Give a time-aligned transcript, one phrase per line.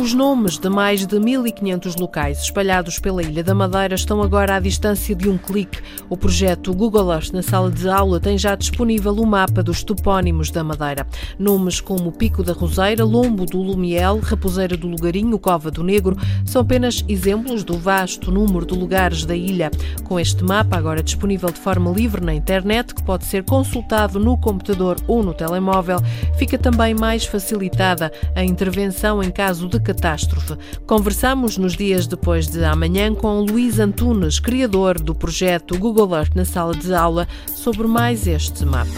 [0.00, 4.58] Os nomes de mais de 1.500 locais espalhados pela Ilha da Madeira estão agora à
[4.58, 5.78] distância de um clique.
[6.08, 10.50] O projeto Google Earth na sala de aula tem já disponível o mapa dos topónimos
[10.50, 11.06] da Madeira.
[11.38, 16.62] Nomes como Pico da Roseira, Lombo do Lumiel, Raposeira do Lugarinho, Cova do Negro são
[16.62, 19.70] apenas exemplos do vasto número de lugares da ilha.
[20.04, 24.38] Com este mapa, agora disponível de forma livre na internet, que pode ser consultado no
[24.38, 25.98] computador ou no telemóvel,
[26.38, 30.56] fica também mais facilitada a intervenção em caso de catástrofe.
[30.86, 36.44] Conversamos nos dias depois de amanhã com Luís Antunes, criador do projeto Google Earth na
[36.44, 38.90] sala de aula, sobre mais este mapa.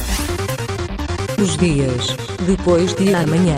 [1.42, 2.14] Os dias
[2.46, 3.56] depois de amanhã.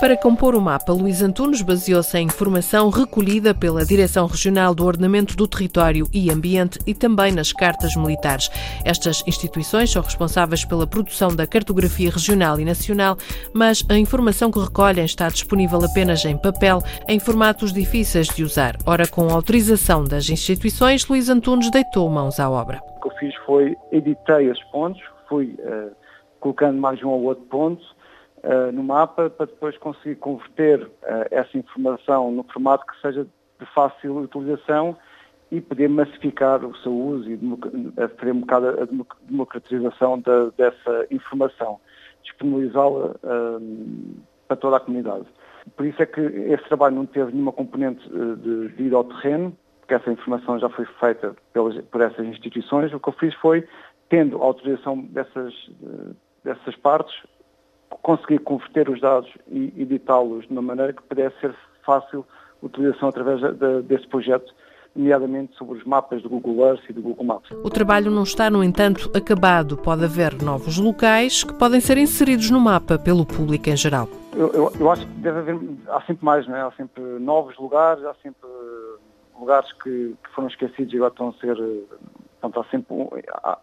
[0.00, 5.36] Para compor o mapa, Luís Antunes baseou-se em informação recolhida pela Direção Regional do Ordenamento
[5.36, 8.48] do Território e Ambiente e também nas cartas militares.
[8.84, 13.16] Estas instituições são responsáveis pela produção da cartografia regional e nacional,
[13.52, 18.76] mas a informação que recolhem está disponível apenas em papel, em formatos difíceis de usar.
[18.86, 22.80] Ora, com autorização das instituições, Luís Antunes deitou mãos à obra.
[22.98, 25.90] O que eu fiz foi editei esses pontos, fui uh,
[26.38, 27.97] colocando mais um ou outro ponto
[28.44, 30.90] uh, no mapa para depois conseguir converter uh,
[31.30, 34.96] essa informação no formato que seja de fácil utilização
[35.50, 37.38] e poder massificar o seu uso e
[38.18, 38.86] fazer um bocado a
[39.26, 41.80] democratização da, dessa informação,
[42.22, 44.16] disponibilizá-la uh,
[44.46, 45.24] para toda a comunidade.
[45.76, 49.56] Por isso é que esse trabalho não teve nenhuma componente de, de ir ao terreno,
[49.80, 52.92] porque essa informação já foi feita pelas, por essas instituições.
[52.92, 53.66] O que eu fiz foi,
[54.08, 55.54] tendo autorização dessas,
[56.44, 57.14] dessas partes,
[58.02, 61.54] conseguir converter os dados e editá-los de uma maneira que pudesse ser
[61.84, 62.24] fácil
[62.62, 64.52] utilização através de, desse projeto,
[64.94, 67.50] nomeadamente sobre os mapas do Google Earth e do Google Maps.
[67.50, 69.76] O trabalho não está, no entanto, acabado.
[69.76, 74.08] Pode haver novos locais que podem ser inseridos no mapa pelo público em geral.
[74.34, 76.62] Eu, eu, eu acho que deve haver, há sempre mais, não é?
[76.62, 78.48] há sempre novos lugares, há sempre
[79.38, 81.56] lugares que, que foram esquecidos e agora estão a ser
[82.40, 82.96] Portanto, há, sempre,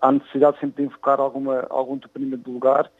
[0.02, 2.92] há necessidade sempre de invocar alguma, algum toponimo de lugar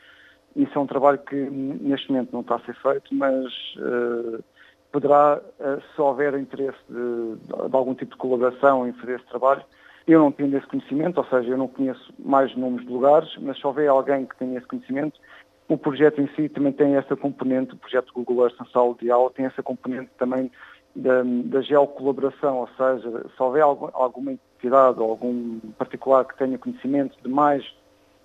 [0.56, 3.46] isso é um trabalho que neste momento não está a ser feito, mas
[3.78, 4.44] uh,
[4.92, 9.62] poderá, uh, se houver interesse de, de, algum tipo de colaboração em fazer esse trabalho,
[10.08, 13.58] eu não tenho esse conhecimento, ou seja, eu não conheço mais nomes de lugares, mas
[13.58, 15.20] se houver alguém que tenha esse conhecimento,
[15.68, 19.32] o projeto em si também tem essa componente, o projeto Google Earth sala de aula
[19.32, 20.52] tem essa componente também
[20.96, 26.58] da, da geocolaboração, ou seja, se houver algum, alguma entidade ou algum particular que tenha
[26.58, 27.66] conhecimento de mais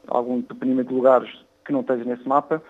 [0.06, 2.60] algum depenimento de lugares que não esteja nesse mapa,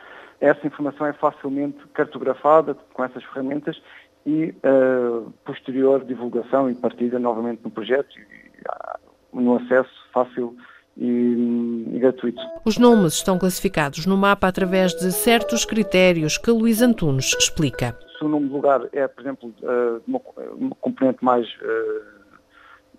[0.41, 3.81] essa informação é facilmente cartografada com essas ferramentas
[4.27, 10.55] e uh, posterior divulgação e partida novamente no projeto e, uh, no acesso fácil
[10.97, 12.41] e, e, gratuito.
[12.65, 17.97] Os nomes estão classificados no mapa através de certos critérios que Luís Antunes explica.
[18.19, 20.21] Se o nome do lugar é, por exemplo, uh, uma,
[20.53, 21.47] uma, componente mais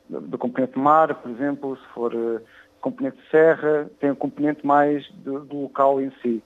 [0.09, 2.41] uh, do componente mar, por exemplo, se for
[2.81, 6.43] componente de serra, tem um componente mais do, do local em si.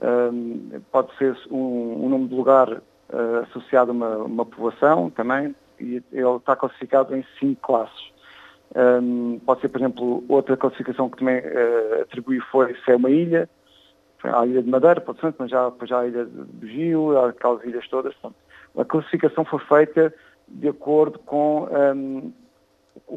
[0.00, 5.54] Um, pode ser um, um, nome de lugar uh, associado a uma, uma, povoação também,
[5.80, 8.12] e ele está classificado em cinco classes.
[8.76, 13.10] Um, pode ser, por exemplo, outra classificação que também uh, atribuí foi se é uma
[13.10, 13.48] ilha,
[14.22, 17.88] a ilha de Madeira, pode ser, mas já, já a ilha do Gil, aquelas ilhas
[17.88, 18.14] todas.
[18.14, 18.36] Pronto.
[18.76, 20.14] A classificação foi feita
[20.46, 22.32] de acordo com um,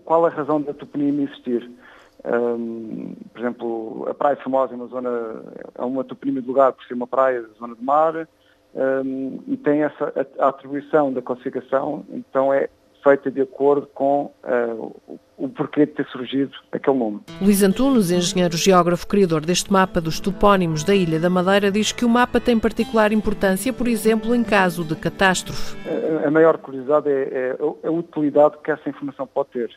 [0.04, 1.70] qual a razão da toponímia existir.
[2.24, 5.44] Um, por exemplo, a Praia Famosa é uma zona,
[5.76, 8.28] é uma toponímia de lugar por ser uma praia, zona de mar,
[8.76, 12.70] um, e tem essa a, a, atribuição da classificação, então é
[13.04, 17.22] feita de acordo com uh, o porquê de ter surgido aquele nome.
[17.42, 22.06] Luís Antunes, engenheiro geógrafo criador deste mapa dos topónimos da Ilha da Madeira, diz que
[22.06, 25.76] o mapa tem particular importância, por exemplo, em caso de catástrofe.
[26.24, 29.72] A, a maior curiosidade é, é a utilidade que essa informação pode ter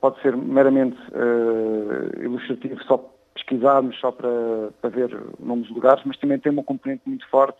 [0.00, 2.98] pode ser meramente uh, ilustrativo, só
[3.34, 7.58] pesquisarmos, só para, para ver nomes de lugares, mas também tem uma componente muito forte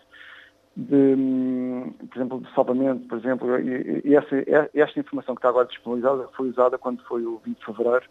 [0.77, 4.37] de, hum, por exemplo, de salvamento, por exemplo, e, e essa,
[4.75, 8.05] esta informação que está agora disponibilizada foi usada quando foi o 20 de fevereiro,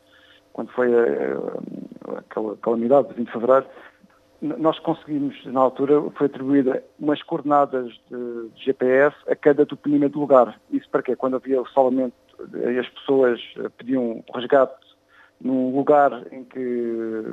[0.51, 3.65] quando foi a, a, aquela calamidade do 20 de fevereiro,
[4.41, 10.59] nós conseguimos, na altura, foi atribuída umas coordenadas de, GPS a cada toponima de lugar.
[10.71, 11.15] Isso para quê?
[11.15, 12.15] Quando havia o salvamento
[12.53, 13.39] e as pessoas
[13.77, 14.85] pediam resgate
[15.41, 17.23] num lugar em que,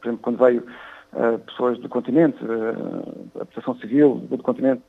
[0.00, 0.66] por exemplo, quando veio
[1.12, 4.82] uh, pessoas do continente, uh, a população civil do continente,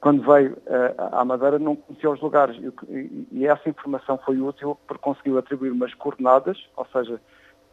[0.00, 2.56] quando veio uh, à Madeira não conhecia os lugares
[2.88, 7.20] e, e, essa informação foi útil porque conseguiu atribuir umas coordenadas, ou seja,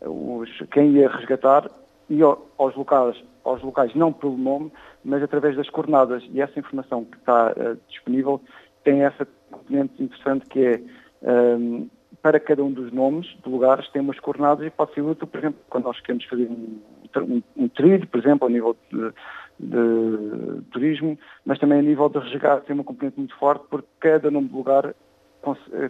[0.01, 1.69] os, quem ia resgatar
[2.09, 4.71] e aos locais, aos locais não pelo nome,
[5.03, 6.23] mas através das coordenadas.
[6.31, 8.41] E essa informação que está uh, disponível
[8.83, 10.81] tem essa componente interessante que é
[11.23, 11.89] um,
[12.21, 15.37] para cada um dos nomes de lugares tem umas coordenadas e pode ser útil, por
[15.37, 16.79] exemplo, quando nós queremos fazer um,
[17.17, 19.13] um, um trilho, por exemplo, ao nível de,
[19.59, 24.31] de, turismo, mas também a nível de resgate tem uma componente muito forte porque cada
[24.31, 24.95] nome de lugar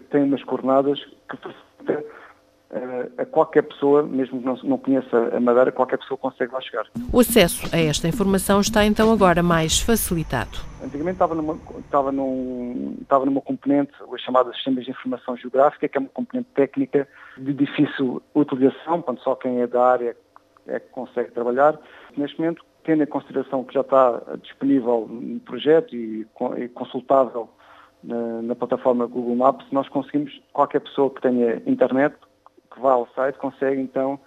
[0.09, 0.99] tem umas coordenadas
[1.29, 2.03] que facilita
[3.17, 6.87] a qualquer pessoa, mesmo que não, conheça a Madeira, qualquer pessoa consegue lá chegar.
[7.11, 10.57] O acesso a esta informação está então agora mais facilitado.
[10.83, 15.97] Antigamente estava numa, estava num, estava numa componente, as chamadas sistemas de informação geográfica, que
[15.97, 20.17] é uma componente técnica de difícil utilização, portanto só quem é da área
[20.67, 21.77] é que consegue trabalhar.
[22.17, 26.25] Neste momento, tendo em consideração que já está disponível no projeto e,
[26.57, 27.49] e consultável
[28.03, 32.15] na, na plataforma Google Maps, nós conseguimos, qualquer pessoa que tenha internet,
[32.73, 34.19] que vá ao site consegue então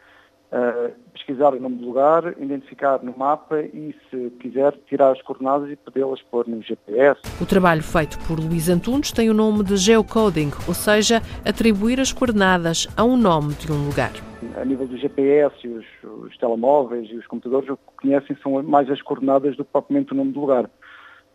[0.52, 5.70] uh, pesquisar o nome do lugar, identificar no mapa e, se quiser, tirar as coordenadas
[5.70, 7.20] e podê-las pôr no GPS.
[7.40, 12.12] O trabalho feito por Luís Antunes tem o nome de geocoding, ou seja, atribuir as
[12.12, 14.12] coordenadas a um nome de um lugar.
[14.56, 18.88] A nível do GPS, os, os telemóveis e os computadores o que conhecem são mais
[18.90, 20.70] as coordenadas do que propriamente o nome do lugar.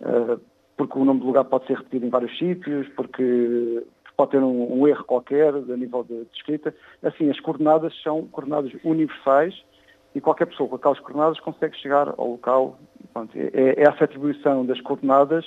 [0.02, 0.40] Uh,
[0.78, 3.84] porque o nome do lugar pode ser repetido em vários sítios, porque
[4.22, 6.74] pode ter um, um erro qualquer a nível de, de, escrita.
[7.02, 9.64] Assim, as coordenadas são coordenadas universais
[10.14, 12.78] e qualquer pessoa com aquelas coordenadas consegue chegar ao local.
[13.14, 15.46] Pronto, é, é essa atribuição das coordenadas